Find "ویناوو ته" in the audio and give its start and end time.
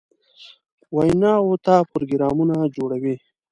0.95-1.73